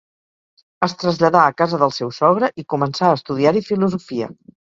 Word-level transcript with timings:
Es 0.87 0.95
traslladà 1.03 1.43
a 1.49 1.51
casa 1.63 1.79
del 1.81 1.93
seu 1.99 2.09
sogre 2.21 2.49
i 2.63 2.67
començà 2.75 3.11
a 3.11 3.19
estudiar-hi 3.19 3.63
filosofia. 3.71 4.33